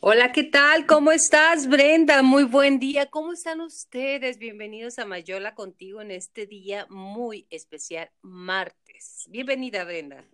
[0.00, 0.86] Hola, ¿qué tal?
[0.86, 2.22] ¿Cómo estás, Brenda?
[2.22, 3.06] Muy buen día.
[3.06, 4.38] ¿Cómo están ustedes?
[4.38, 9.26] Bienvenidos a Mayola contigo en este día muy especial, martes.
[9.28, 10.24] Bienvenida, Brenda.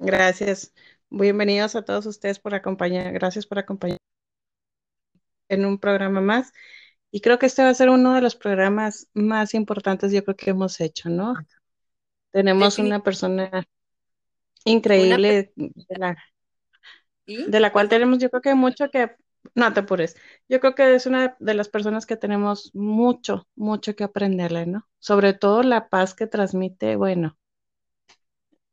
[0.00, 0.74] Gracias.
[1.08, 3.12] Bienvenidos a todos ustedes por acompañar.
[3.12, 3.98] Gracias por acompañar
[5.48, 6.52] en un programa más.
[7.12, 10.36] Y creo que este va a ser uno de los programas más importantes, yo creo
[10.36, 11.34] que hemos hecho, ¿no?
[12.32, 13.68] Tenemos una persona
[14.64, 16.16] increíble de la
[17.48, 19.12] de la cual tenemos, yo creo que mucho que,
[19.54, 20.16] no te apures,
[20.48, 24.86] yo creo que es una de las personas que tenemos mucho, mucho que aprenderle, ¿no?
[24.98, 27.36] Sobre todo la paz que transmite, bueno,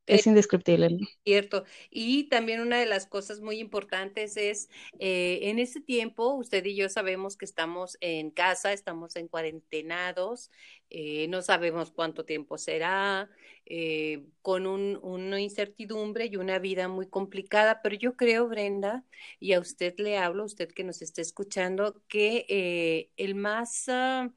[0.07, 0.97] es indescriptible.
[1.23, 1.65] Cierto.
[1.89, 6.75] Y también una de las cosas muy importantes es, eh, en ese tiempo, usted y
[6.75, 10.49] yo sabemos que estamos en casa, estamos en cuarentenados,
[10.89, 13.29] eh, no sabemos cuánto tiempo será,
[13.65, 19.03] eh, con un, una incertidumbre y una vida muy complicada, pero yo creo, Brenda,
[19.39, 23.85] y a usted le hablo, usted que nos está escuchando, que el más...
[23.89, 24.31] Ah,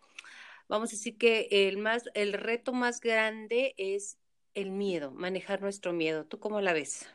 [0.70, 4.19] vamos a decir que el más, el reto más grande es
[4.55, 6.25] el miedo, manejar nuestro miedo.
[6.27, 7.06] ¿Tú cómo la ves?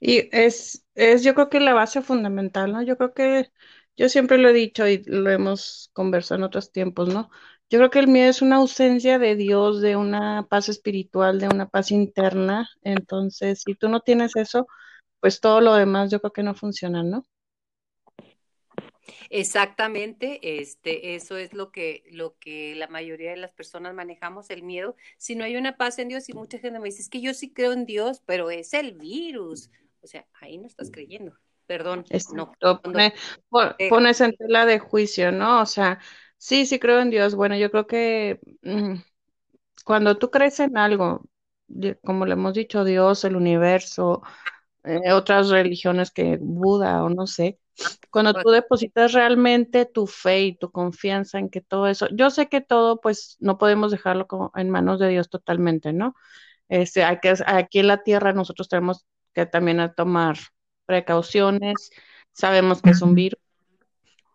[0.00, 2.82] Y es, es, yo creo que la base fundamental, ¿no?
[2.82, 3.50] Yo creo que,
[3.96, 7.30] yo siempre lo he dicho y lo hemos conversado en otros tiempos, ¿no?
[7.70, 11.48] Yo creo que el miedo es una ausencia de Dios, de una paz espiritual, de
[11.48, 12.68] una paz interna.
[12.82, 14.66] Entonces, si tú no tienes eso,
[15.20, 17.24] pues todo lo demás yo creo que no funciona, ¿no?
[19.30, 24.62] Exactamente, este, eso es lo que, lo que la mayoría de las personas manejamos, el
[24.62, 24.96] miedo.
[25.16, 27.34] Si no hay una paz en Dios, y mucha gente me dice, es que yo
[27.34, 29.70] sí creo en Dios, pero es el virus.
[30.00, 31.36] O sea, ahí no estás creyendo.
[31.66, 32.06] Perdón.
[32.32, 32.52] No,
[33.90, 35.60] pones en tela de juicio, ¿no?
[35.60, 35.98] O sea,
[36.38, 37.34] sí, sí creo en Dios.
[37.34, 38.94] Bueno, yo creo que mm,
[39.84, 41.28] cuando tú crees en algo,
[42.02, 44.22] como le hemos dicho, Dios, el universo,
[44.84, 47.58] eh, otras religiones que Buda o no sé,
[48.10, 52.48] cuando tú depositas realmente tu fe y tu confianza en que todo eso, yo sé
[52.48, 56.14] que todo, pues no podemos dejarlo como en manos de Dios totalmente, ¿no?
[56.68, 60.36] Este, hay que, aquí en la tierra nosotros tenemos que también tomar
[60.86, 61.90] precauciones,
[62.32, 63.40] sabemos que es un virus.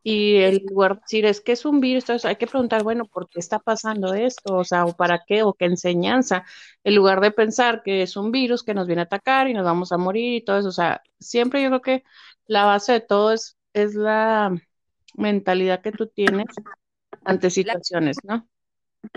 [0.06, 3.06] Y el lugar de decir es que es un virus, entonces hay que preguntar, bueno,
[3.06, 4.56] ¿por qué está pasando esto?
[4.56, 5.44] O sea, ¿o para qué?
[5.44, 6.44] ¿O qué enseñanza?
[6.84, 9.64] En lugar de pensar que es un virus que nos viene a atacar y nos
[9.64, 10.68] vamos a morir y todo eso.
[10.68, 12.04] O sea, siempre yo creo que
[12.48, 14.56] la base de todo es, es la
[15.16, 16.48] mentalidad que tú tienes
[17.24, 18.48] ante situaciones, ¿no?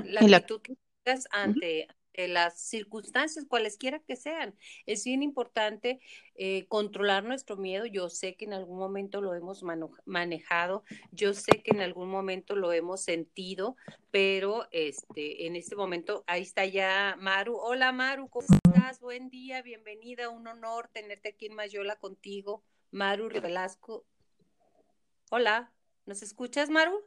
[0.05, 1.89] La y actitud que tienes ante,
[2.29, 4.55] las circunstancias, cualesquiera que sean.
[4.87, 6.01] Es bien importante
[6.35, 7.85] eh, controlar nuestro miedo.
[7.85, 9.63] Yo sé que en algún momento lo hemos
[10.07, 10.83] manejado,
[11.13, 13.77] yo sé que en algún momento lo hemos sentido,
[14.11, 17.57] pero este, en este momento, ahí está ya Maru.
[17.57, 19.01] Hola Maru, ¿cómo estás?
[19.01, 22.63] Buen día, bienvenida, un honor tenerte aquí en Mayola contigo.
[22.97, 24.07] Maru Velasco.
[25.31, 25.71] Hola,
[26.07, 27.05] ¿nos escuchas, Maru?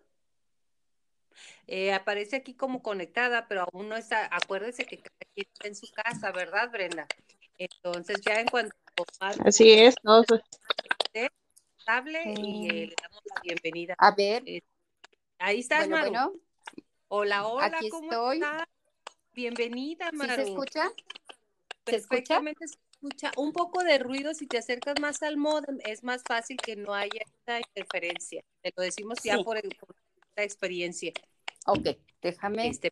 [1.66, 4.30] Eh, aparece aquí como conectada, pero aún no está.
[4.32, 7.08] Acuérdese que cada quien está en su casa, ¿verdad, Brenda?
[7.58, 8.76] Entonces, ya en cuanto.
[9.44, 10.24] Así es, no.
[11.12, 13.96] Estable y eh, le damos la bienvenida.
[13.98, 14.44] A ver.
[14.46, 14.62] Eh,
[15.40, 16.40] ahí estás, Maru.
[17.08, 18.36] Hola, hola, aquí ¿cómo estoy.
[18.38, 18.68] estás?
[19.34, 20.30] Bienvenida, Maru.
[20.30, 20.92] ¿Sí se escucha?
[21.88, 22.42] ¿Se escucha?
[23.02, 26.76] Escucha un poco de ruido, si te acercas más al modem, es más fácil que
[26.76, 28.44] no haya esta interferencia.
[28.62, 31.14] Te lo decimos ya por, esta experiencia.
[31.66, 32.68] Ok, déjame.
[32.68, 32.92] Este,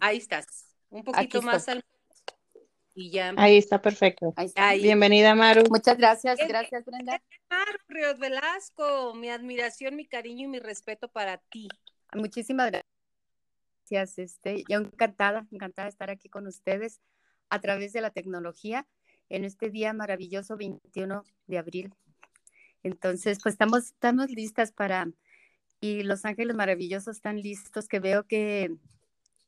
[0.00, 0.66] ahí estás.
[0.88, 1.84] Un poquito más al
[2.94, 3.34] y ya.
[3.36, 4.34] Ahí está perfecto.
[4.80, 5.64] Bienvenida, Maru.
[5.68, 7.20] Muchas gracias, gracias, Brenda.
[7.48, 11.68] Maru Ríos Velasco, mi admiración, mi cariño y mi respeto para ti.
[12.14, 14.18] Muchísimas gracias.
[14.18, 17.00] Este, yo encantada, encantada de estar aquí con ustedes
[17.48, 18.86] a través de la tecnología
[19.30, 21.94] en este día maravilloso 21 de abril.
[22.82, 25.08] Entonces, pues estamos, estamos listas para,
[25.80, 28.74] y Los Ángeles Maravillosos están listos, que veo que,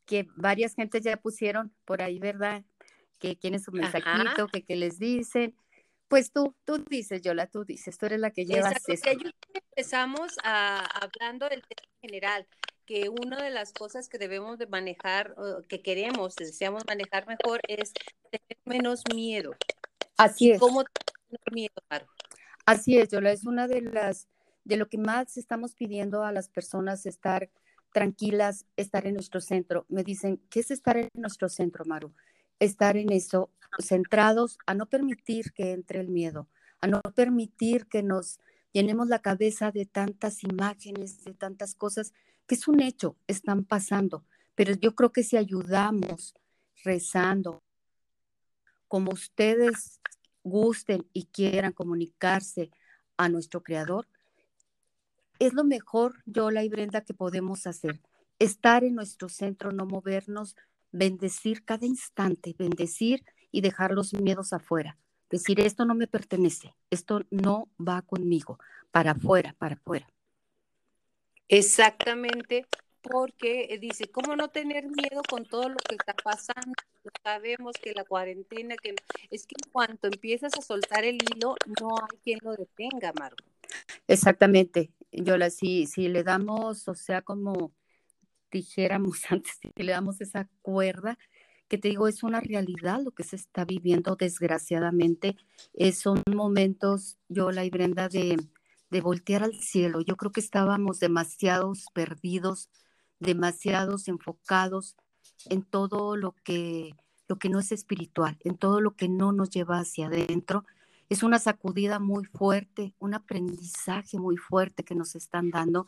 [0.06, 2.62] que varias gentes ya pusieron por ahí, ¿verdad?
[3.18, 5.54] Que quieren su mensajito, que, que les dicen.
[6.08, 10.84] Pues tú, tú dices, Yola, tú dices, tú eres la que llevas Exacto, Empezamos a,
[11.00, 12.46] hablando del tema general,
[12.86, 15.34] que una de las cosas que debemos de manejar,
[15.68, 17.92] que queremos, deseamos manejar mejor, es
[18.30, 19.52] tener menos miedo.
[20.16, 20.60] Así es.
[20.60, 21.74] ¿Cómo tener miedo,
[22.64, 24.28] Así es, Yola, es una de las,
[24.64, 27.50] de lo que más estamos pidiendo a las personas, estar
[27.92, 29.84] tranquilas, estar en nuestro centro.
[29.88, 32.12] Me dicen, ¿qué es estar en nuestro centro, Maru?
[32.60, 33.50] Estar en eso,
[33.80, 36.48] centrados a no permitir que entre el miedo,
[36.80, 38.38] a no permitir que nos
[38.72, 42.12] llenemos la cabeza de tantas imágenes, de tantas cosas
[42.52, 44.24] es un hecho, están pasando.
[44.54, 46.34] Pero yo creo que si ayudamos
[46.84, 47.62] rezando,
[48.88, 50.00] como ustedes
[50.44, 52.70] gusten y quieran comunicarse
[53.16, 54.06] a nuestro Creador,
[55.38, 58.00] es lo mejor, Yola y Brenda, que podemos hacer.
[58.38, 60.56] Estar en nuestro centro, no movernos,
[60.92, 64.98] bendecir cada instante, bendecir y dejar los miedos afuera.
[65.30, 68.58] Decir, esto no me pertenece, esto no va conmigo,
[68.90, 70.06] para afuera, para afuera.
[71.52, 72.64] Exactamente,
[73.02, 76.72] porque eh, dice, ¿cómo no tener miedo con todo lo que está pasando?
[77.22, 78.94] Sabemos que la cuarentena, que
[79.30, 83.36] es que en cuanto empiezas a soltar el hilo, no hay quien lo detenga, Maru.
[84.08, 87.74] Exactamente, Yola, si, si le damos, o sea, como
[88.50, 91.18] dijéramos antes, si le damos esa cuerda,
[91.68, 95.36] que te digo, es una realidad lo que se está viviendo desgraciadamente.
[95.74, 98.38] Eh, son momentos, Yola y Brenda, de,
[98.92, 100.02] de voltear al cielo.
[100.02, 102.68] Yo creo que estábamos demasiados perdidos,
[103.20, 104.96] demasiados enfocados
[105.46, 106.94] en todo lo que,
[107.26, 110.66] lo que no es espiritual, en todo lo que no nos lleva hacia adentro.
[111.08, 115.86] Es una sacudida muy fuerte, un aprendizaje muy fuerte que nos están dando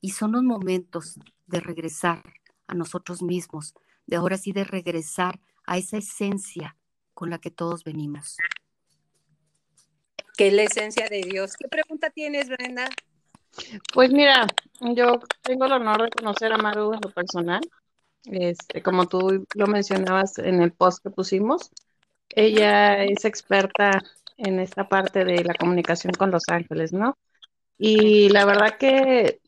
[0.00, 2.34] y son los momentos de regresar
[2.66, 3.74] a nosotros mismos,
[4.08, 6.76] de ahora sí de regresar a esa esencia
[7.14, 8.38] con la que todos venimos.
[10.36, 11.56] Que es la esencia de Dios.
[11.56, 12.88] ¿Qué pregunta tienes, Brenda?
[13.92, 14.46] Pues mira,
[14.80, 17.60] yo tengo el honor de conocer a Maru en lo personal.
[18.24, 21.70] Este, como tú lo mencionabas en el post que pusimos,
[22.30, 24.02] ella es experta
[24.36, 27.16] en esta parte de la comunicación con los ángeles, ¿no?
[27.78, 29.40] Y la verdad que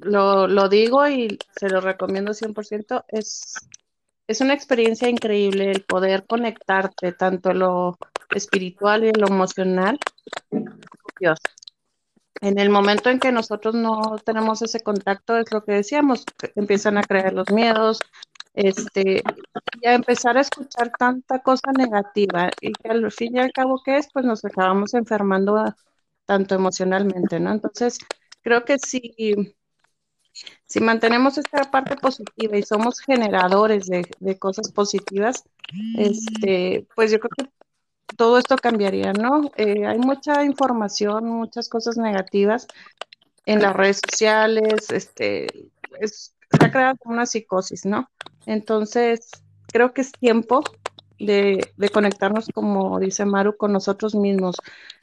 [0.00, 3.54] lo, lo digo y se lo recomiendo 100%, es,
[4.28, 7.98] es una experiencia increíble el poder conectarte tanto lo
[8.30, 9.98] espiritual y lo emocional
[11.18, 11.38] Dios
[12.40, 16.24] en el momento en que nosotros no tenemos ese contacto, es lo que decíamos,
[16.56, 18.00] empiezan a creer los miedos,
[18.52, 19.22] este,
[19.80, 23.96] y a empezar a escuchar tanta cosa negativa, y al fin y al cabo, ¿qué
[23.96, 24.08] es?
[24.12, 25.64] Pues nos acabamos enfermando
[26.26, 27.52] tanto emocionalmente, ¿no?
[27.52, 27.98] Entonces,
[28.42, 29.14] creo que si,
[30.66, 35.44] si mantenemos esta parte positiva y somos generadores de, de cosas positivas,
[35.96, 37.53] este, pues yo creo que
[38.16, 39.50] todo esto cambiaría, ¿no?
[39.56, 42.66] Eh, hay mucha información, muchas cosas negativas
[43.46, 45.46] en las redes sociales, este,
[46.00, 48.08] es, está creada una psicosis, ¿no?
[48.46, 49.30] Entonces,
[49.68, 50.62] creo que es tiempo
[51.18, 54.56] de, de, conectarnos, como dice Maru, con nosotros mismos,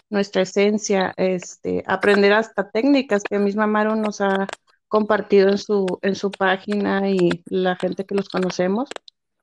[0.09, 4.47] nuestra esencia, este, aprender hasta técnicas que misma Maru nos ha
[4.87, 8.89] compartido en su, en su página y la gente que los conocemos.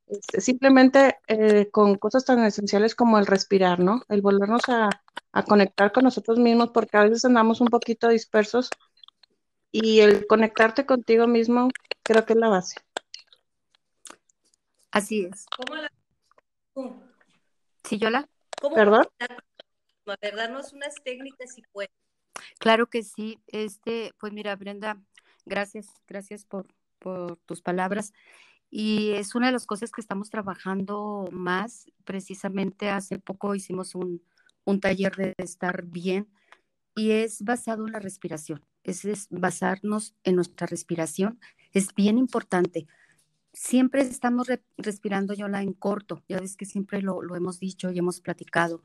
[0.09, 4.03] Este, simplemente eh, con cosas tan esenciales como el respirar, ¿no?
[4.09, 4.89] El volvernos a,
[5.47, 8.71] conectar con nosotros mismos, porque a veces andamos un poquito dispersos
[9.71, 11.69] y el conectarte contigo mismo
[12.03, 12.75] creo que es la base.
[14.91, 15.47] Así es.
[15.57, 15.93] ¿Cómo la...
[17.85, 18.29] ¿Sí, Yola?
[18.61, 19.07] ¿Cómo ¿Perdón?
[20.35, 21.91] Darnos unas técnicas si puede.
[22.59, 23.41] Claro que sí.
[23.47, 25.01] Este, pues mira, Brenda,
[25.45, 26.67] gracias, gracias por,
[26.99, 28.13] por tus palabras.
[28.71, 31.87] Y es una de las cosas que estamos trabajando más.
[32.05, 34.23] Precisamente hace poco hicimos un,
[34.81, 36.29] taller de estar bien
[36.95, 38.63] y es basado en la respiración.
[38.85, 41.41] Es, basarnos en nuestra respiración.
[41.73, 42.87] Es bien importante.
[43.55, 46.23] Siempre estamos respirando, Yola, en corto.
[46.29, 48.83] Ya ves que siempre lo, lo hemos dicho y hemos platicado,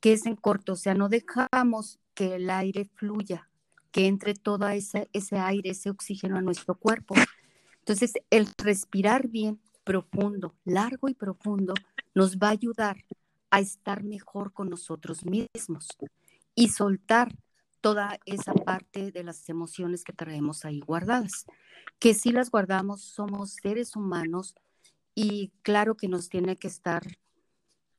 [0.00, 0.72] que es en corto.
[0.72, 3.48] O sea, no dejamos que el aire fluya,
[3.92, 7.14] que entre todo ese, ese aire, ese oxígeno a nuestro cuerpo
[7.82, 11.74] entonces, el respirar bien, profundo, largo y profundo,
[12.14, 13.04] nos va a ayudar
[13.50, 15.88] a estar mejor con nosotros mismos
[16.54, 17.36] y soltar
[17.80, 21.44] toda esa parte de las emociones que traemos ahí guardadas.
[21.98, 24.54] Que si las guardamos, somos seres humanos
[25.16, 27.02] y claro que nos tiene que estar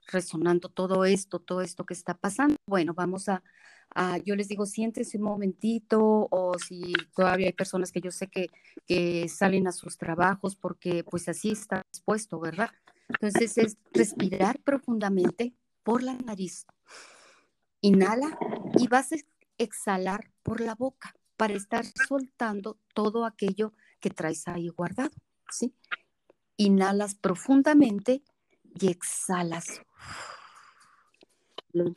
[0.08, 2.56] resonando todo esto, todo esto que está pasando.
[2.66, 3.44] Bueno, vamos a,
[4.25, 8.50] yo les digo, siéntense un momentito o si todavía hay personas que yo sé que,
[8.88, 12.69] que salen a sus trabajos porque pues así está dispuesto, ¿verdad?
[13.09, 16.65] Entonces es respirar profundamente por la nariz.
[17.81, 18.38] Inhala
[18.77, 19.17] y vas a
[19.57, 25.12] exhalar por la boca para estar soltando todo aquello que traes ahí guardado,
[25.50, 25.75] ¿sí?
[26.57, 28.23] Inhalas profundamente
[28.63, 29.81] y exhalas.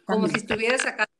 [0.06, 1.15] Como si estuvieras sacando.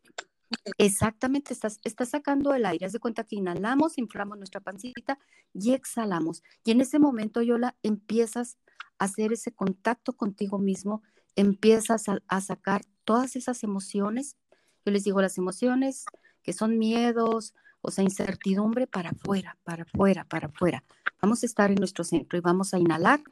[0.79, 2.87] Exactamente, estás, estás sacando el aire.
[2.87, 5.19] Haz de cuenta que inhalamos, inflamos nuestra pancita
[5.53, 6.43] y exhalamos.
[6.65, 8.59] Y en ese momento, Yola, empiezas
[8.99, 11.03] a hacer ese contacto contigo mismo,
[11.35, 14.37] empiezas a, sacar todas esas emociones.
[14.85, 16.05] Yo les digo las emociones
[16.43, 20.85] que son miedos, o sea, incertidumbre para afuera, para afuera, para afuera.
[21.21, 23.23] Vamos a estar en nuestro centro y vamos a inhalar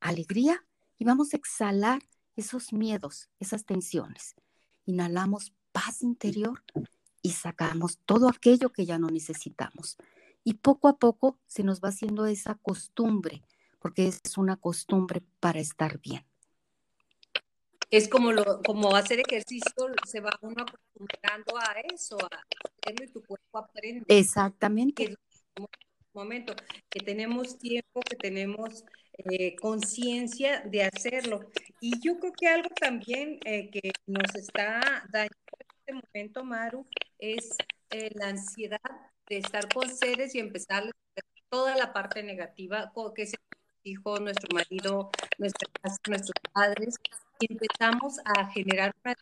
[0.00, 0.64] alegría
[0.98, 2.02] y vamos a exhalar
[2.36, 4.34] esos miedos, esas tensiones.
[4.86, 6.60] Inhalamos paz interior
[7.22, 9.96] y sacamos todo aquello que ya no necesitamos.
[10.42, 13.44] Y poco a poco se nos va haciendo esa costumbre,
[13.78, 16.24] porque es una costumbre para estar bien.
[17.90, 22.42] Es como, lo, como hacer ejercicio, se va uno acostumbrando a eso, a
[22.82, 24.04] hacerlo y tu cuerpo aprende.
[24.08, 25.16] Exactamente.
[26.12, 26.54] momento,
[26.90, 28.84] que tenemos tiempo, que tenemos
[29.30, 31.40] eh, conciencia de hacerlo.
[31.80, 35.36] Y yo creo que algo también eh, que nos está dañando
[35.88, 36.86] este momento, Maru,
[37.18, 37.56] es
[37.90, 38.80] eh, la ansiedad
[39.28, 40.84] de estar con seres y empezar
[41.48, 43.36] toda la parte negativa, que se
[43.84, 46.96] hijo, nuestro marido, nuestra casa, nuestros padres,
[47.40, 49.14] y empezamos a generar una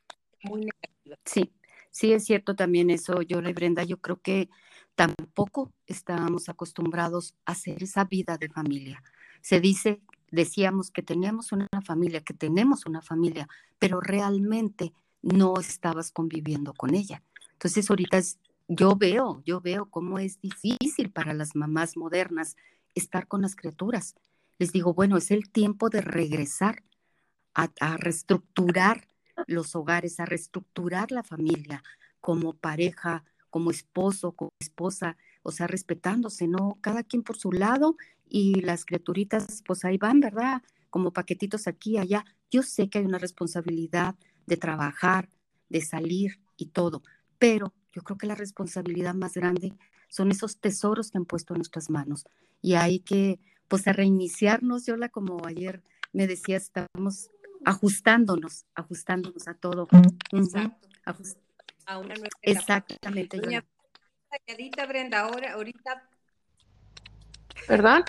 [0.43, 1.17] muy negativa.
[1.25, 1.53] Sí,
[1.93, 4.49] sí es cierto también eso, yo y Brenda, yo creo que
[4.97, 9.05] tampoco estábamos acostumbrados a hacer esa vida de familia.
[9.41, 10.01] Se dice,
[10.33, 13.47] decíamos que teníamos una familia, que tenemos una familia,
[13.79, 14.93] pero realmente
[15.27, 17.23] no estabas conviviendo con ella.
[17.53, 18.21] Entonces ahorita
[18.69, 22.57] yo veo, yo veo cómo es difícil para las mamás modernas
[22.95, 24.15] estar con las criaturas.
[24.59, 26.83] Les digo, bueno, es el tiempo de regresar
[27.55, 29.09] a, a reestructurar
[29.47, 31.83] los hogares, a reestructurar la familia
[32.21, 36.79] como pareja, como esposo, como esposa, o sea, respetándose, ¿no?
[36.81, 37.97] Cada quien por su lado
[38.29, 40.63] y las criaturitas, pues ahí van, ¿verdad?
[40.91, 42.25] Como paquetitos aquí allá.
[42.51, 44.15] Yo sé que hay una responsabilidad
[44.47, 45.29] de trabajar,
[45.69, 47.03] de salir y todo,
[47.39, 49.73] pero yo creo que la responsabilidad más grande
[50.09, 52.25] son esos tesoros que han puesto en nuestras manos
[52.63, 54.87] y hay que, pues, a reiniciarnos.
[54.87, 57.31] Yo la como ayer me decía, estamos
[57.65, 59.89] ajustándonos, ajustándonos a todo.
[60.33, 60.89] Exacto
[61.87, 63.39] a una nueva Exactamente.
[63.39, 63.65] Doña
[64.87, 66.09] Brenda, ahora, ahorita.
[67.69, 68.05] ¿Verdad?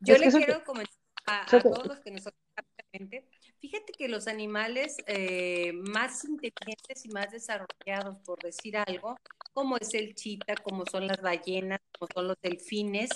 [0.00, 0.96] yo le quiero comentar
[1.26, 2.24] a, todos los que nos
[2.56, 3.28] rápidamente.
[3.60, 9.16] Fíjate que los animales eh, más inteligentes y más desarrollados, por decir algo,
[9.52, 13.10] como es el chita, como son las ballenas, como son los delfines,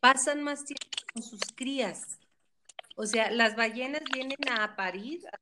[0.00, 2.18] pasan más tiempo con sus crías.
[2.96, 5.38] O sea, las ballenas vienen a parir a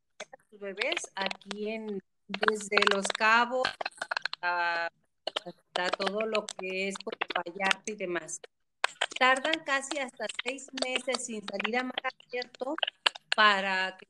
[0.51, 3.69] sus bebés aquí en desde Los Cabos
[4.41, 8.41] hasta todo lo que es por Vallarta y demás.
[9.19, 12.77] Tardan casi hasta seis meses sin salir a mar abierto
[13.35, 14.07] para que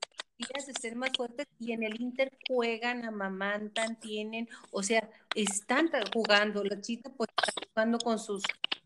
[0.52, 6.64] las estén más fuertes y en el Inter juegan, amamantan, tienen, o sea, están jugando.
[6.64, 8.42] La chita pues está jugando con sus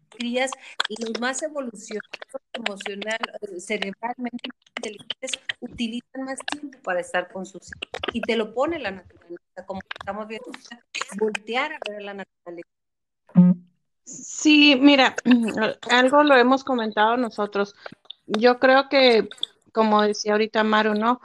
[0.08, 0.50] crías
[0.88, 2.08] los más evolucionados
[2.52, 8.54] emocional, eh, cerebralmente inteligentes utilizan más tiempo para estar con sus hijos y te lo
[8.54, 10.50] pone la naturaleza, como estamos viendo,
[11.18, 12.68] voltear a ver la naturaleza.
[14.04, 15.14] Sí, mira,
[15.90, 17.74] algo lo hemos comentado nosotros.
[18.26, 19.28] Yo creo que,
[19.78, 21.20] como decía ahorita Maru, ¿no?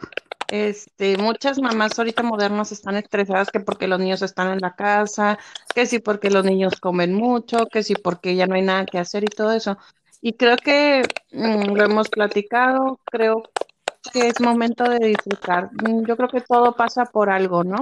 [0.50, 5.40] Este, muchas mamás ahorita modernas están estresadas que porque los niños están en la casa,
[5.74, 9.00] que sí porque los niños comen mucho, que sí porque ya no hay nada que
[9.00, 9.78] hacer y todo eso.
[10.22, 13.42] Y creo que mm, lo hemos platicado, creo
[14.14, 15.72] que es momento de disfrutar.
[15.74, 17.78] Mm, yo creo que todo pasa por algo, ¿no?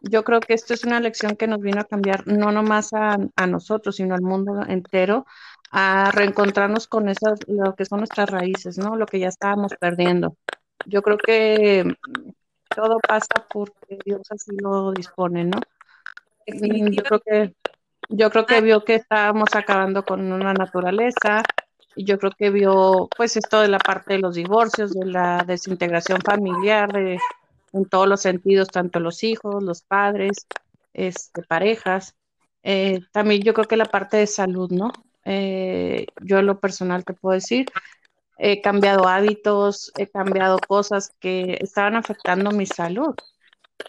[0.00, 3.18] Yo creo que esto es una lección que nos vino a cambiar no nomás a,
[3.36, 5.26] a nosotros, sino al mundo entero,
[5.70, 8.96] a reencontrarnos con esas, lo que son nuestras raíces, ¿no?
[8.96, 10.36] Lo que ya estábamos perdiendo
[10.86, 11.84] yo creo que
[12.74, 15.60] todo pasa porque Dios así lo dispone, ¿no?
[16.46, 17.54] Yo creo que
[18.08, 21.42] yo creo que vio que estábamos acabando con una naturaleza
[21.94, 25.44] y yo creo que vio pues esto de la parte de los divorcios, de la
[25.46, 27.18] desintegración familiar, de
[27.72, 30.46] en todos los sentidos, tanto los hijos, los padres,
[30.92, 32.16] este, parejas.
[32.64, 34.90] Eh, también yo creo que la parte de salud, ¿no?
[35.24, 37.66] Eh, yo en lo personal te puedo decir,
[38.38, 43.14] he cambiado hábitos, he cambiado cosas que estaban afectando mi salud,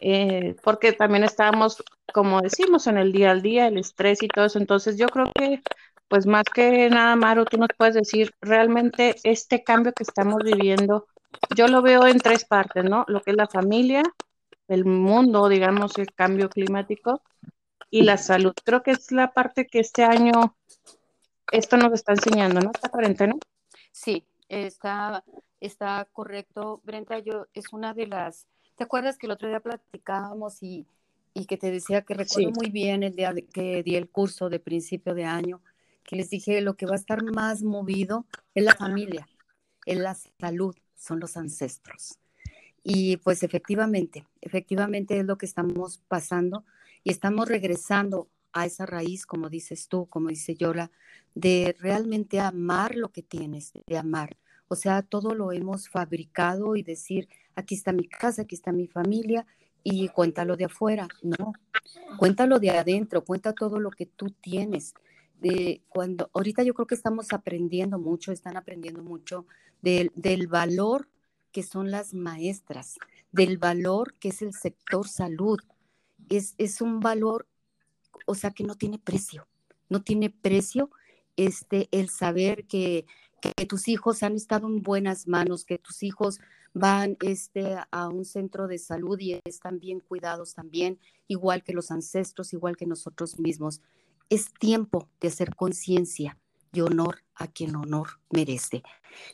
[0.01, 1.83] eh, porque también estábamos,
[2.13, 4.59] como decimos, en el día al día, el estrés y todo eso.
[4.59, 5.61] Entonces yo creo que,
[6.07, 11.07] pues más que nada, Maru, tú nos puedes decir, realmente este cambio que estamos viviendo,
[11.55, 13.05] yo lo veo en tres partes, ¿no?
[13.07, 14.03] Lo que es la familia,
[14.67, 17.21] el mundo, digamos, el cambio climático
[17.89, 18.53] y la salud.
[18.63, 20.55] Creo que es la parte que este año
[21.51, 22.71] esto nos está enseñando, ¿no?
[22.73, 23.35] Esta cuarentena.
[23.91, 25.23] Sí, está,
[25.59, 26.81] está correcto.
[26.83, 30.85] Brenda, yo es una de las, ¿te acuerdas que el otro día platicábamos y,
[31.33, 34.59] y que te decía que recuerdo muy bien el día que di el curso de
[34.59, 35.61] principio de año,
[36.03, 39.27] que les dije lo que va a estar más movido es la familia,
[39.85, 42.17] es la salud, son los ancestros.
[42.83, 46.65] Y pues efectivamente, efectivamente es lo que estamos pasando
[47.03, 50.91] y estamos regresando a esa raíz, como dices tú, como dice Yola,
[51.35, 54.37] de realmente amar lo que tienes, de amar.
[54.67, 58.87] O sea, todo lo hemos fabricado y decir, aquí está mi casa, aquí está mi
[58.87, 59.45] familia,
[59.83, 61.53] y cuéntalo de afuera, no,
[62.17, 64.93] cuéntalo de adentro, cuenta todo lo que tú tienes.
[65.39, 69.45] De cuando ahorita yo creo que estamos aprendiendo mucho, están aprendiendo mucho
[69.81, 71.09] del, del valor
[71.51, 72.97] que son las maestras,
[73.31, 75.59] del valor que es el sector salud.
[76.29, 77.47] Es, es un valor,
[78.25, 79.47] o sea, que no tiene precio,
[79.89, 80.89] no tiene precio
[81.37, 83.05] este, el saber que,
[83.41, 86.39] que tus hijos han estado en buenas manos, que tus hijos
[86.73, 91.91] van este, a un centro de salud y están bien cuidados también, igual que los
[91.91, 93.81] ancestros, igual que nosotros mismos.
[94.29, 96.37] Es tiempo de hacer conciencia
[96.71, 98.83] y honor a quien honor merece.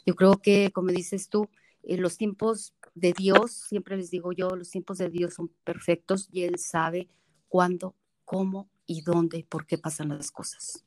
[0.06, 1.50] Yo creo que, como dices tú,
[1.84, 6.28] en los tiempos de Dios, siempre les digo yo, los tiempos de Dios son perfectos
[6.32, 7.08] y Él sabe
[7.48, 7.96] cuándo,
[8.28, 10.84] cómo y dónde, por qué pasan las cosas.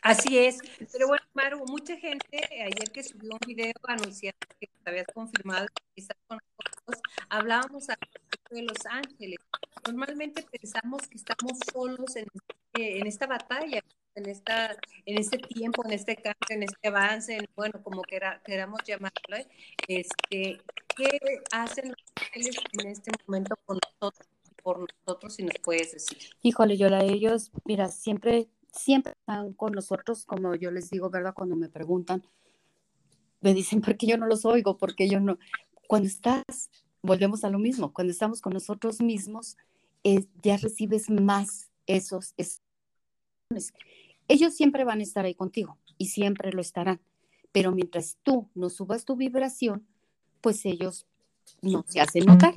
[0.00, 0.58] Así es.
[0.90, 5.66] Pero bueno, Maru, mucha gente ayer que subió un video anunciando que te habías confirmado
[5.66, 7.86] que estás con nosotros, hablábamos
[8.50, 9.38] de Los Ángeles.
[9.86, 13.82] Normalmente pensamos que estamos solos en, este, en esta batalla,
[14.14, 19.36] en esta, en este tiempo, en este cambio, en este avance, bueno, como queramos llamarlo,
[19.36, 19.46] ¿eh?
[19.88, 20.62] este,
[20.96, 21.18] ¿qué
[21.52, 24.28] hacen los ángeles en este momento con nosotros,
[24.66, 26.18] por nosotros, si nos puedes decir?
[26.42, 31.34] Híjole, Yola, ellos, mira, siempre siempre están con nosotros, como yo les digo, ¿verdad?
[31.34, 32.24] Cuando me preguntan,
[33.40, 34.76] me dicen, ¿por qué yo no los oigo?
[34.76, 35.38] Porque yo no.
[35.86, 36.42] Cuando estás,
[37.00, 39.56] volvemos a lo mismo, cuando estamos con nosotros mismos,
[40.42, 42.60] ya recibes más esos, esos.
[44.26, 47.00] Ellos siempre van a estar ahí contigo y siempre lo estarán.
[47.52, 49.86] Pero mientras tú no subas tu vibración,
[50.40, 51.06] pues ellos
[51.62, 52.54] no se hacen notar.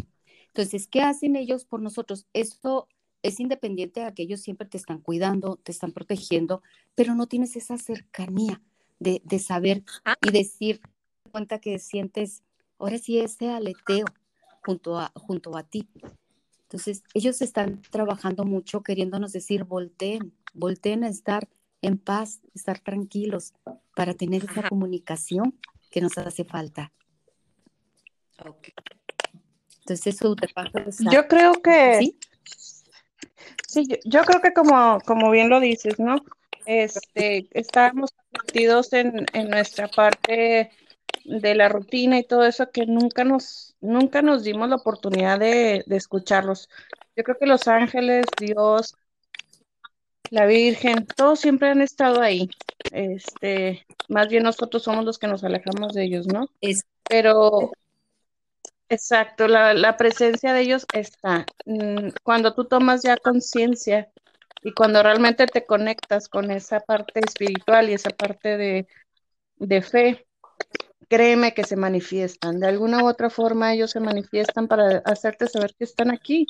[0.50, 2.27] Entonces, ¿qué hacen ellos por nosotros?
[2.34, 2.88] Esto
[3.22, 6.62] es independiente a que ellos siempre te están cuidando, te están protegiendo,
[6.96, 8.62] pero no tienes esa cercanía
[9.00, 10.15] de, saber ah.
[10.22, 10.82] y decir
[11.32, 12.44] cuenta que sientes,
[12.77, 14.06] ahora sí, ese aleteo
[14.65, 15.88] junto a, junto a ti.
[16.63, 21.48] Entonces, ellos están trabajando mucho queriéndonos decir, volteen, volteen a estar
[21.82, 23.53] en paz, estar tranquilos
[23.95, 25.58] para tener esa comunicación
[25.89, 26.91] que nos hace falta.
[29.89, 30.71] Entonces, eso te pasa.
[31.12, 32.19] Yo creo que, ¿Sí?
[33.67, 36.23] Sí, yo, creo que como, como bien lo dices, ¿no?
[36.65, 40.71] Este, estábamos metidos en, en nuestra parte
[41.23, 45.84] de la rutina y todo eso que nunca nos, nunca nos dimos la oportunidad de,
[45.86, 46.69] de escucharlos.
[47.15, 48.95] Yo creo que los ángeles, Dios,
[50.32, 52.49] la Virgen, todos siempre han estado ahí.
[52.91, 56.47] Este, más bien nosotros somos los que nos alejamos de ellos, ¿no?
[56.62, 57.71] Es, Pero
[58.89, 61.45] Exacto, la, presencia de ellos está.
[61.65, 64.10] Mm, cuando tú tomas ya conciencia
[64.63, 68.88] y cuando realmente te conectas con esa parte espiritual y esa parte de,
[69.58, 70.28] de fe,
[71.10, 72.60] créeme que se manifiestan.
[72.60, 76.47] De alguna u otra forma ellos se manifiestan para hacerte saber que están aquí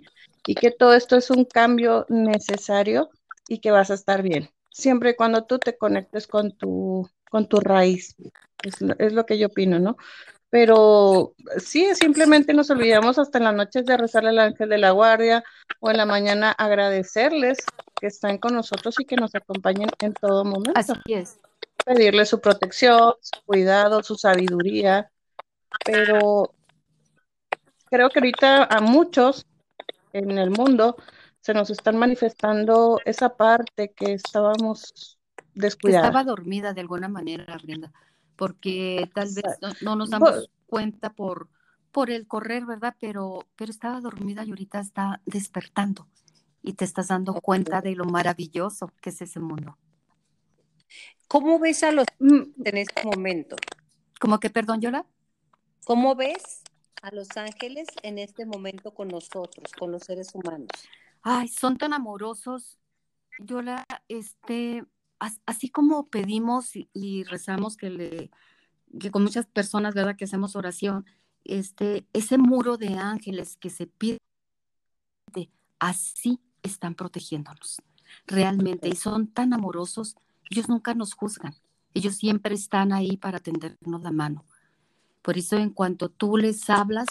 [0.47, 3.10] y que todo esto es un cambio necesario
[3.49, 4.49] y que vas a estar bien.
[4.71, 8.15] Siempre y cuando tú te conectes con tu, con tu raíz.
[8.63, 9.97] Es, es lo que yo opino, ¿no?
[10.50, 14.92] Pero sí, simplemente nos olvidamos hasta en las noches de rezarle al ángel de la
[14.92, 15.44] guardia
[15.80, 17.60] o en la mañana agradecerles
[18.00, 20.74] que están con nosotros y que nos acompañen en todo momento.
[20.76, 21.40] Así es.
[21.86, 25.12] Pedirle su protección, su cuidado, su sabiduría,
[25.86, 26.54] pero
[27.86, 29.46] creo que ahorita a muchos
[30.14, 30.98] en el mundo
[31.42, 35.20] se nos están manifestando esa parte que estábamos
[35.54, 36.08] descuidados.
[36.08, 37.92] Estaba dormida de alguna manera, Brenda
[38.39, 39.43] porque tal vez
[39.82, 41.49] no, nos damos cuenta por,
[41.91, 42.95] por el correr, ¿verdad?
[42.97, 46.08] Pero, pero estaba dormida y ahorita está despertando
[46.63, 49.78] y te estás dando cuenta de lo maravilloso que es ese mundo.
[51.28, 52.63] ¿Cómo ves a los mm.
[52.63, 53.58] en este momento?
[54.21, 55.06] ¿Cómo que, perdón, Yola?
[55.84, 56.62] ¿Cómo ves
[57.02, 60.69] a los ángeles en este momento con nosotros, con los seres humanos?
[61.23, 62.78] Ay, son tan amorosos.
[63.38, 64.86] Yola, este,
[65.45, 68.32] así como pedimos y, rezamos que le
[68.99, 70.15] que con muchas personas, ¿verdad?
[70.15, 71.05] Que hacemos oración,
[71.43, 74.17] este, ese muro de ángeles que se pide,
[75.77, 77.84] así están protegiéndonos,
[78.25, 80.15] realmente, y son tan amorosos,
[80.49, 81.53] ellos nunca nos juzgan,
[81.93, 84.43] ellos siempre están ahí para tendernos la mano.
[85.21, 87.08] Por eso, en cuanto tú les hablas,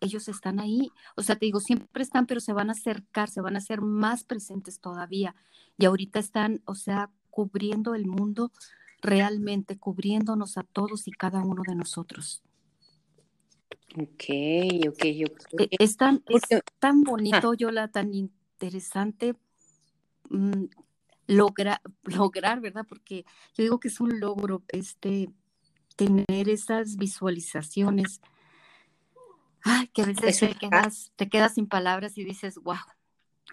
[0.00, 0.90] ellos están ahí.
[1.16, 3.80] O sea, te digo, siempre están, pero se van a acercar, se van a hacer
[3.80, 5.34] más presentes todavía.
[5.78, 8.52] Y ahorita están, o sea, cubriendo el mundo,
[9.00, 12.42] realmente cubriéndonos a todos y cada uno de nosotros.
[13.96, 14.24] Ok,
[14.88, 15.60] ok, ok.
[15.60, 16.22] E, es tan,
[16.78, 19.34] tan bonito, Yola, tan interesante
[20.30, 20.64] mm,
[21.26, 22.86] lograr, ¿verdad?
[22.88, 25.30] Porque yo digo que es un logro este,
[25.96, 28.20] tener esas visualizaciones.
[29.64, 32.76] Ay, que a veces te quedas, te quedas sin palabras y dices, wow,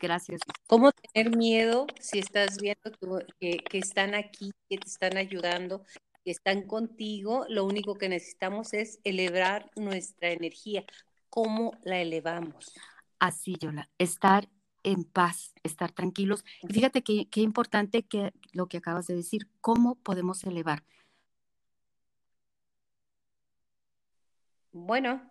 [0.01, 0.41] gracias.
[0.67, 2.91] ¿Cómo tener miedo si estás viendo
[3.39, 5.83] que, que están aquí, que te están ayudando,
[6.23, 7.45] que están contigo?
[7.49, 10.85] Lo único que necesitamos es elevar nuestra energía.
[11.29, 12.73] ¿Cómo la elevamos?
[13.19, 14.49] Así, Yola, estar
[14.83, 16.43] en paz, estar tranquilos.
[16.61, 20.83] Y fíjate qué, qué importante que lo que acabas de decir, cómo podemos elevar.
[24.71, 25.21] Bueno,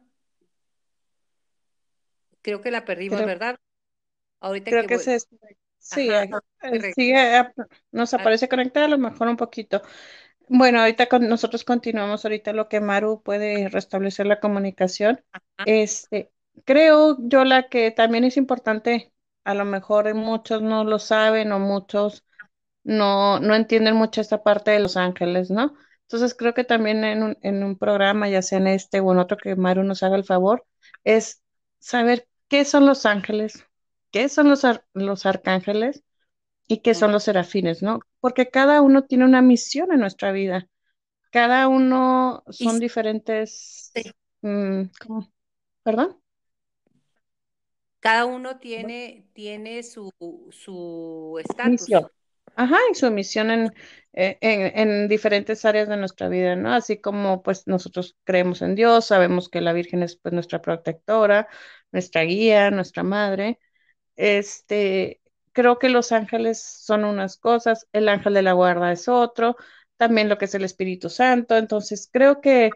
[2.43, 3.59] creo que la perdimos, ¿verdad?
[4.41, 5.19] Ahorita creo que, se
[5.79, 6.31] sí, eh,
[6.95, 7.53] sigue,
[7.93, 9.83] nos aparece conectada a lo mejor un poquito.
[10.49, 15.23] Bueno, ahorita con, nosotros continuamos ahorita lo que Maru puede restablecer la comunicación.
[15.67, 16.33] Este,
[16.65, 19.13] creo yo la que también es importante
[19.45, 22.25] a lo mejor muchos no lo saben o muchos
[22.85, 25.75] no, no entienden mucho esta parte de los ángeles, ¿no?
[26.03, 29.19] Entonces creo que también en un, en un programa, ya sea en este o en
[29.19, 30.65] otro que Maru nos haga el favor,
[31.05, 31.43] es
[31.79, 33.67] saber qué son los ángeles,
[34.11, 36.03] qué son los, los arcángeles
[36.67, 38.01] y qué son los serafines, ¿no?
[38.21, 40.69] Porque cada uno tiene una misión en nuestra vida.
[41.31, 43.93] Cada uno son diferentes.
[44.43, 44.83] Mm,
[45.83, 46.21] ¿Perdón?
[48.01, 50.13] Cada uno tiene, tiene su,
[50.51, 51.89] su estatus.
[52.55, 53.75] Ajá, y su misión en,
[54.15, 56.73] eh, en, en, diferentes áreas de nuestra vida, ¿no?
[56.73, 61.47] Así como pues nosotros creemos en Dios, sabemos que la Virgen es pues nuestra protectora,
[61.93, 63.61] nuestra guía, nuestra madre.
[64.19, 69.57] Este, creo que los ángeles son unas cosas, el ángel de la guarda es otro,
[69.97, 71.57] también lo que es el Espíritu Santo.
[71.57, 72.71] Entonces, creo que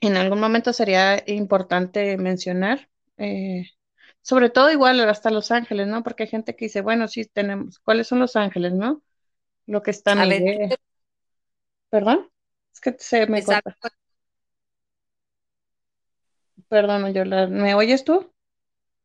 [0.00, 3.66] en algún momento sería importante mencionar eh,
[4.22, 6.02] sobre todo igual hasta Los Ángeles, ¿no?
[6.02, 9.02] Porque hay gente que dice, bueno, sí tenemos, ¿cuáles son Los Ángeles, no?
[9.66, 10.70] Lo que está en
[11.90, 12.30] ¿Perdón?
[12.72, 13.76] Es que se me corta.
[16.68, 18.33] Perdón, Yola, ¿me oyes tú?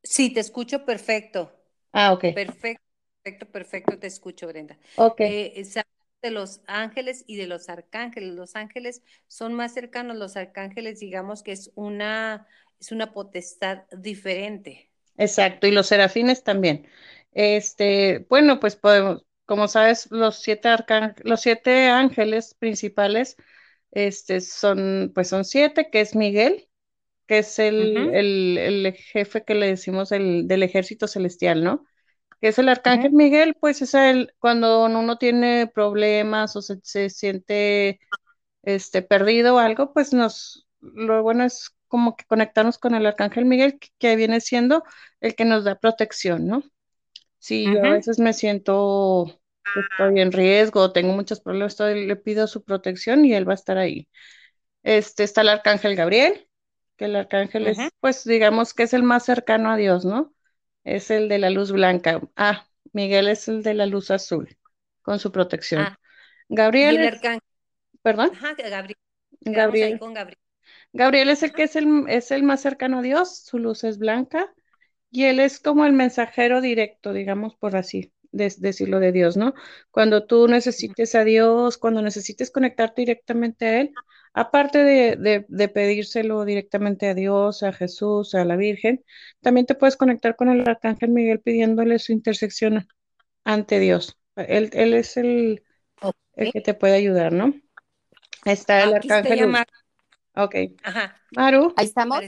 [0.03, 1.53] Sí, te escucho perfecto.
[1.93, 2.25] Ah, ok.
[2.33, 2.83] Perfecto,
[3.23, 4.77] perfecto, perfecto, te escucho, Brenda.
[4.95, 5.21] Ok.
[5.21, 5.63] Eh,
[6.21, 8.35] de los ángeles y de los arcángeles.
[8.35, 12.47] Los ángeles son más cercanos, los arcángeles digamos que es una,
[12.79, 14.91] es una potestad diferente.
[15.17, 16.87] Exacto, y los serafines también.
[17.33, 20.69] Este, bueno, pues podemos, como sabes, los siete
[21.23, 23.35] los siete ángeles principales,
[23.91, 26.68] este, son, pues son siete, que es Miguel,
[27.29, 31.85] que es el, el, jefe que le decimos el, del ejército celestial, ¿no?
[32.41, 37.11] Que es el arcángel Miguel, pues es el, cuando uno tiene problemas o se, se
[37.11, 37.99] siente
[38.63, 43.45] este, perdido o algo, pues nos, lo bueno es como que conectarnos con el arcángel
[43.45, 44.83] Miguel, que, viene siendo
[45.21, 46.63] el que nos da protección, ¿no?
[47.37, 49.39] Si yo a veces me siento
[49.91, 53.77] estoy en riesgo, tengo muchos problemas, le pido su protección y él va a estar
[53.77, 54.07] ahí.
[54.81, 56.48] Este está el arcángel Gabriel,
[56.99, 60.33] que el arcángel es, pues digamos que es el más cercano a Dios, ¿no?
[60.83, 62.19] Es el de la luz blanca.
[62.35, 64.57] Ah, Miguel es el de la luz azul,
[65.01, 65.81] con su protección.
[65.81, 65.99] Ah.
[66.49, 66.97] Gabriel.
[66.97, 67.41] el arcángel?
[68.01, 68.31] ¿Perdón?
[68.33, 68.97] Ajá, Gabriel.
[69.39, 69.97] Gabriel.
[69.97, 70.37] Con Gabriel.
[70.91, 73.97] Gabriel es el que es el, es el más cercano a Dios, su luz es
[73.97, 74.53] blanca
[75.09, 79.53] y él es como el mensajero directo, digamos por así decirlo de Dios, ¿no?
[79.89, 83.93] Cuando tú necesites a Dios, cuando necesites conectarte directamente a Él,
[84.33, 89.03] aparte de, de, pedírselo directamente a Dios, a Jesús, a la Virgen,
[89.41, 92.87] también te puedes conectar con el Arcángel Miguel pidiéndole su intersección
[93.43, 94.17] ante Dios.
[94.35, 95.63] Él, él es el,
[96.35, 97.53] el que te puede ayudar, ¿no?
[98.45, 99.53] Está el Arcángel.
[100.35, 100.55] Ok.
[100.83, 101.21] Ajá.
[101.35, 101.73] Maru.
[101.75, 102.19] Ahí estamos.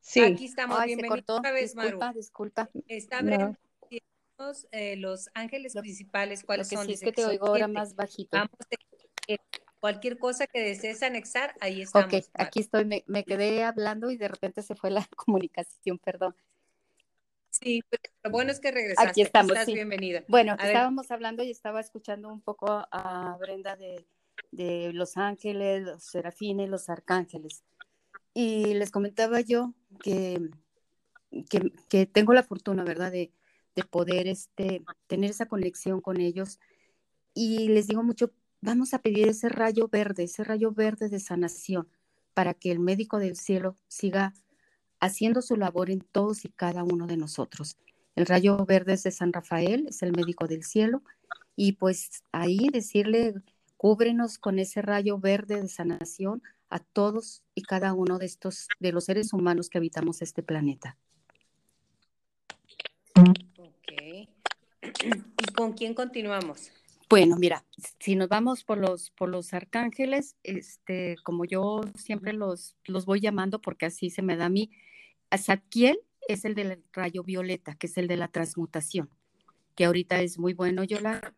[0.00, 0.20] Sí.
[0.20, 0.78] Aquí estamos.
[0.80, 2.00] Ay, otra vez, Maru.
[2.14, 2.70] Disculpa.
[2.86, 3.20] Está
[4.70, 6.86] eh, los ángeles principales, ¿cuáles son?
[6.86, 8.36] Sí es que te oigo ahora más bajito.
[8.36, 8.50] Vamos
[9.80, 12.12] cualquier cosa que desees anexar, ahí estamos.
[12.12, 16.34] Ok, aquí estoy, me, me, quedé hablando y de repente se fue la comunicación, perdón.
[17.50, 19.10] Sí, pero lo bueno es que regresaste.
[19.10, 19.52] Aquí estamos.
[19.52, 20.22] Estás bienvenida.
[20.28, 24.06] Bueno, estábamos hablando y estaba escuchando un poco a Brenda de
[24.50, 27.64] de los ángeles, los serafines, los arcángeles.
[28.34, 30.50] Y les comentaba yo que,
[31.88, 33.32] que, tengo la fortuna, ¿verdad?, de,
[33.74, 36.58] de, poder este, tener esa conexión con ellos.
[37.34, 41.88] Y les digo mucho, vamos a pedir ese rayo verde, ese rayo verde de sanación,
[42.34, 44.34] para que el médico del cielo siga
[45.00, 47.76] haciendo su labor en todos y cada uno de nosotros.
[48.16, 51.02] El rayo verde es de San Rafael, es el médico del cielo,
[51.56, 53.34] y pues ahí decirle
[53.78, 58.90] Cúbrenos con ese rayo verde de sanación a todos y cada uno de estos, de
[58.90, 60.96] los seres humanos que habitamos este planeta.
[63.14, 64.28] Ok.
[64.82, 66.72] ¿Y con quién continuamos?
[67.08, 67.64] Bueno, mira,
[68.00, 73.20] si nos vamos por los, por los arcángeles, este, como yo siempre los, los voy
[73.20, 74.70] llamando porque así se me da a mí,
[75.34, 79.08] Zadkiel es el del rayo violeta, que es el de la transmutación,
[79.74, 81.32] que ahorita es muy bueno, yo la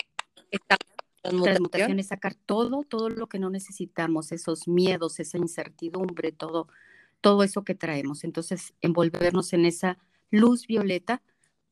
[1.22, 6.66] transmutación es sacar todo, todo lo que no necesitamos, esos miedos, esa incertidumbre, todo,
[7.20, 8.24] todo eso que traemos.
[8.24, 9.98] Entonces, envolvernos en esa
[10.30, 11.22] luz violeta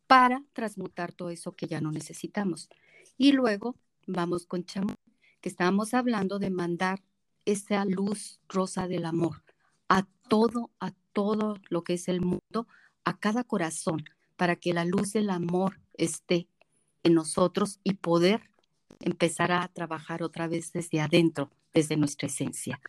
[0.06, 2.68] para transmutar todo eso que ya no necesitamos.
[3.16, 3.74] Y luego
[4.08, 4.94] vamos con Chamu,
[5.40, 7.02] que estábamos hablando de mandar
[7.44, 9.42] esa luz rosa del amor
[9.88, 12.66] a todo, a todo lo que es el mundo,
[13.04, 14.04] a cada corazón,
[14.36, 16.48] para que la luz del amor esté
[17.02, 18.42] en nosotros y poder
[19.00, 22.80] empezar a trabajar otra vez desde adentro, desde nuestra esencia.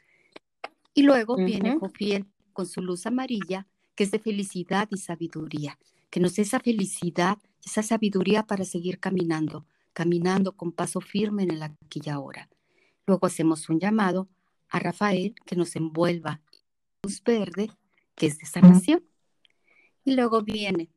[0.93, 5.77] Y luego viene Jofiel con su luz amarilla, que es de felicidad y sabiduría,
[6.10, 9.65] que nos dé esa felicidad, esa sabiduría para seguir caminando,
[9.99, 12.47] caminando con paso firme en el aquí y ahora.
[13.05, 14.29] Luego hacemos un llamado
[14.69, 16.39] a Rafael que nos envuelva
[17.03, 17.69] luz verde,
[18.15, 19.03] que es de sanación.
[20.05, 20.89] Y luego viene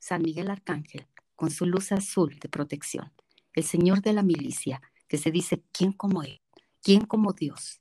[0.00, 3.12] San Miguel Arcángel con su luz azul de protección,
[3.52, 6.40] el Señor de la milicia, que se dice, ¿quién como Él?
[6.82, 7.78] ¿Quién como Dios?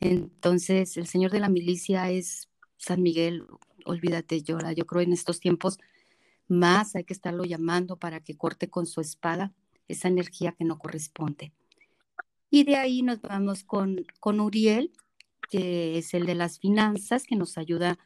[0.00, 3.46] Entonces, el Señor de la milicia es San Miguel,
[3.84, 4.72] olvídate, llora.
[4.72, 5.78] Yo creo en estos tiempos
[6.48, 9.54] más hay que estarlo llamando para que corte con su espada
[9.92, 11.52] esa energía que no corresponde.
[12.50, 14.92] Y de ahí nos vamos con, con Uriel,
[15.48, 17.98] que es el de las finanzas, que nos ayuda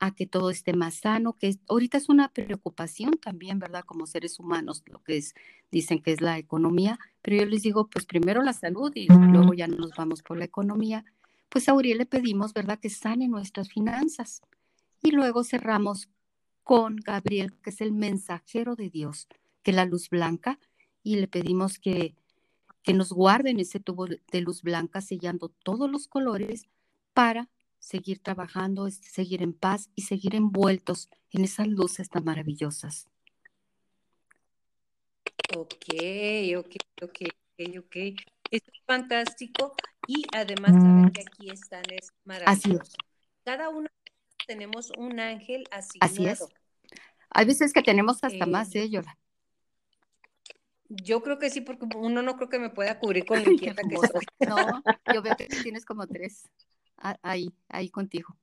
[0.00, 3.84] a que todo esté más sano, que ahorita es una preocupación también, ¿verdad?
[3.84, 5.34] Como seres humanos, lo que es,
[5.70, 9.52] dicen que es la economía, pero yo les digo, pues primero la salud y luego
[9.52, 11.04] ya nos vamos por la economía.
[11.50, 12.78] Pues a Uriel le pedimos, ¿verdad?
[12.80, 14.40] Que sane nuestras finanzas.
[15.02, 16.08] Y luego cerramos
[16.62, 19.28] con Gabriel, que es el mensajero de Dios,
[19.62, 20.58] que la luz blanca
[21.02, 22.14] y le pedimos que,
[22.82, 26.64] que nos guarden ese tubo de luz blanca sellando todos los colores
[27.14, 33.08] para seguir trabajando, seguir en paz y seguir envueltos en esas luces tan maravillosas.
[35.56, 35.74] Ok,
[36.56, 37.18] ok, ok,
[37.78, 37.96] ok,
[38.50, 39.74] es fantástico
[40.06, 42.50] y además saber que aquí están es maravilloso.
[42.50, 42.96] Así es.
[43.44, 43.88] Cada uno
[44.46, 46.12] tenemos un ángel asignado.
[46.12, 46.44] Así es.
[47.30, 49.18] Hay veces que tenemos hasta más, ¿eh, Yola?
[50.90, 53.82] Yo creo que sí, porque uno no creo que me pueda cubrir con la inquieta
[53.82, 54.26] que soy.
[54.40, 56.48] No, yo veo que tienes como tres
[57.22, 58.36] ahí, ahí contigo.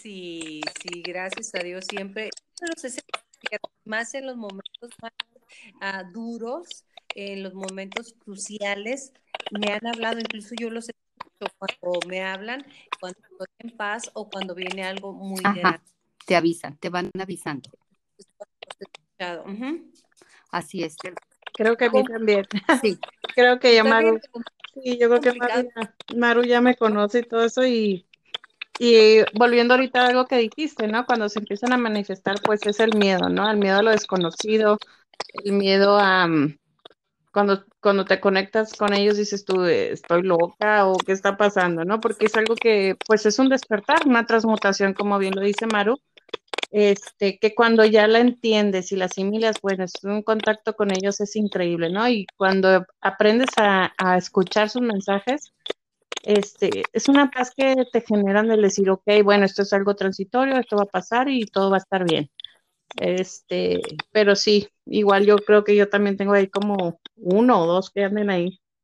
[0.00, 2.30] Sí, sí, gracias a Dios siempre.
[3.84, 5.12] más en los momentos más
[5.80, 6.84] ah, duros,
[7.14, 9.12] en los momentos cruciales,
[9.52, 10.92] me han hablado, incluso yo los he
[11.58, 12.66] cuando me hablan,
[12.98, 15.82] cuando estoy en paz o cuando viene algo muy Ajá,
[16.26, 17.70] Te avisan, te van avisando.
[20.50, 20.96] Así es.
[21.54, 22.46] Creo que a mí también.
[22.82, 22.98] Sí.
[23.34, 24.20] creo que ya Maru,
[24.74, 25.38] sí, yo creo que
[26.16, 28.06] Maru ya, me conoce y todo eso y,
[28.78, 31.04] y volviendo ahorita a algo que dijiste, ¿no?
[31.06, 33.50] Cuando se empiezan a manifestar, pues es el miedo, ¿no?
[33.50, 34.78] El miedo a lo desconocido,
[35.44, 36.56] el miedo a mm,
[37.32, 42.00] cuando, cuando te conectas con ellos dices tú, estoy loca o qué está pasando, ¿no?
[42.00, 46.00] Porque es algo que, pues es un despertar, una transmutación, como bien lo dice Maru,
[46.70, 51.20] este, que cuando ya la entiendes y la asimilas, bueno, es un contacto con ellos
[51.20, 52.08] es increíble, ¿no?
[52.08, 55.52] Y cuando aprendes a, escuchar sus mensajes,
[56.22, 60.58] este, es una paz que te generan el decir, ok, bueno, esto es algo transitorio,
[60.58, 62.30] esto va a pasar y todo va a estar bien.
[62.96, 63.80] Este,
[64.12, 68.04] pero sí, igual yo creo que yo también tengo ahí como uno o dos que
[68.04, 68.60] anden ahí